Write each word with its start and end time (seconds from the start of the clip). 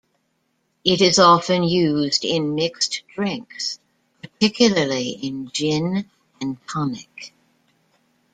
It 0.83 0.99
is 0.99 1.19
often 1.19 1.61
used 1.61 2.25
in 2.25 2.55
mixed 2.55 3.03
drinks, 3.13 3.77
particularly 4.23 5.11
in 5.11 5.49
gin 5.51 6.09
and 6.41 6.57
tonic. 6.67 7.35